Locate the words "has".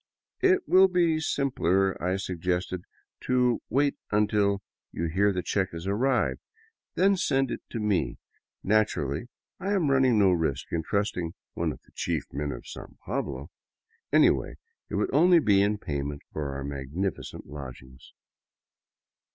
5.73-5.85